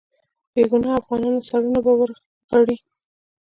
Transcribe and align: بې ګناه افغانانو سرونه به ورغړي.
بې 0.53 0.63
ګناه 0.71 0.97
افغانانو 1.01 1.45
سرونه 1.47 1.79
به 1.85 1.91
ورغړي. 1.99 2.75